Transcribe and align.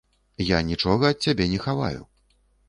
Я 0.45 0.61
нічога 0.69 1.11
ад 1.13 1.17
цябе 1.27 1.47
не 1.53 1.61
хаваю. 1.67 2.01